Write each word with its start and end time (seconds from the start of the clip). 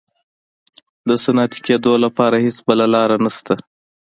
د 1.07 1.09
صنعتي 1.23 1.59
کېدو 1.67 1.93
لپاره 2.03 2.35
هېڅ 2.45 2.57
بله 2.67 2.85
لار 2.93 3.09
نشته. 3.25 3.53